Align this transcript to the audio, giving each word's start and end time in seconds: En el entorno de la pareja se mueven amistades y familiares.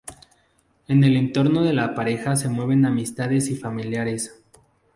En 0.87 1.03
el 1.03 1.15
entorno 1.15 1.61
de 1.61 1.73
la 1.73 1.93
pareja 1.93 2.35
se 2.35 2.49
mueven 2.49 2.87
amistades 2.87 3.49
y 3.49 3.55
familiares. 3.55 4.33